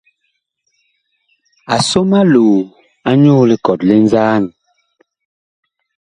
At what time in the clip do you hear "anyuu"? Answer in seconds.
3.09-3.43